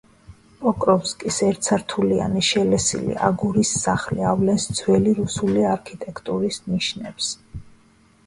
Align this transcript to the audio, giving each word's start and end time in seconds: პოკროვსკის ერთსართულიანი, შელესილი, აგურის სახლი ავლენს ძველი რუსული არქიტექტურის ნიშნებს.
პოკროვსკის 0.59 1.35
ერთსართულიანი, 1.47 2.41
შელესილი, 2.47 3.11
აგურის 3.27 3.73
სახლი 3.83 4.25
ავლენს 4.31 4.65
ძველი 4.79 5.13
რუსული 5.21 5.67
არქიტექტურის 5.75 6.59
ნიშნებს. 6.73 7.29